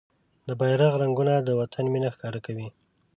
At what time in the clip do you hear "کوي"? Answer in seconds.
2.45-2.67